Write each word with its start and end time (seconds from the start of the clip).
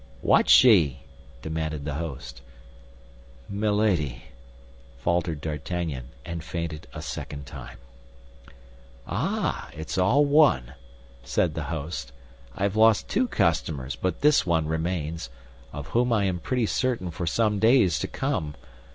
"What 0.21 0.49
she?" 0.49 1.03
demanded 1.43 1.85
the 1.85 1.93
host. 1.93 2.41
"Milady," 3.47 4.23
faltered 4.97 5.41
D'Artagnan, 5.41 6.05
and 6.25 6.43
fainted 6.43 6.87
a 6.91 7.03
second 7.03 7.45
time. 7.45 7.77
"Ah, 9.05 9.69
it's 9.73 9.99
all 9.99 10.25
one," 10.25 10.73
said 11.23 11.53
the 11.53 11.65
host; 11.65 12.11
"I 12.55 12.63
have 12.63 12.75
lost 12.75 13.09
two 13.09 13.27
customers, 13.27 13.95
but 13.95 14.21
this 14.21 14.43
one 14.43 14.65
remains, 14.65 15.29
of 15.71 15.89
whom 15.89 16.11
I 16.11 16.23
am 16.23 16.39
pretty 16.39 16.65
certain 16.65 17.11
for 17.11 17.27
some 17.27 17.59
days 17.59 17.99
to 17.99 18.07
come. 18.07 18.55